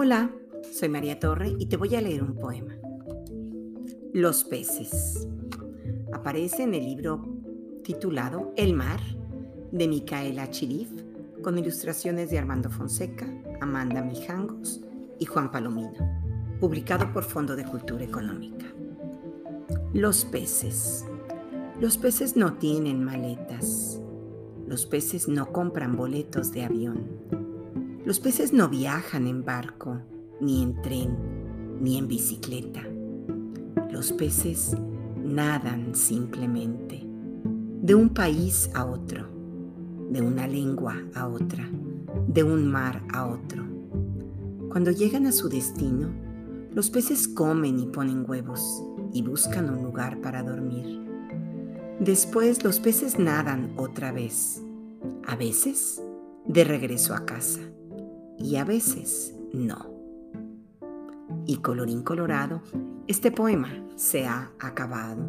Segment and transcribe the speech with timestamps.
[0.00, 0.30] Hola,
[0.72, 2.72] soy María Torre y te voy a leer un poema.
[4.12, 5.26] Los peces.
[6.12, 7.20] Aparece en el libro
[7.82, 9.00] titulado El mar
[9.72, 10.88] de Micaela Chirif
[11.42, 13.26] con ilustraciones de Armando Fonseca,
[13.60, 14.82] Amanda Mijangos
[15.18, 15.90] y Juan Palomino,
[16.60, 18.66] publicado por Fondo de Cultura Económica.
[19.94, 21.06] Los peces.
[21.80, 24.00] Los peces no tienen maletas.
[24.64, 27.27] Los peces no compran boletos de avión.
[28.08, 30.00] Los peces no viajan en barco,
[30.40, 31.14] ni en tren,
[31.78, 32.82] ni en bicicleta.
[33.90, 34.74] Los peces
[35.22, 39.28] nadan simplemente, de un país a otro,
[40.08, 41.68] de una lengua a otra,
[42.28, 43.62] de un mar a otro.
[44.70, 46.08] Cuando llegan a su destino,
[46.72, 50.98] los peces comen y ponen huevos y buscan un lugar para dormir.
[52.00, 54.62] Después los peces nadan otra vez,
[55.26, 56.02] a veces
[56.46, 57.60] de regreso a casa
[58.38, 59.90] y a veces no.
[61.46, 62.62] Y colorín colorado,
[63.06, 65.28] este poema se ha acabado.